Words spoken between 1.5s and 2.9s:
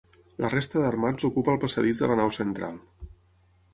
el passadís de la nau central.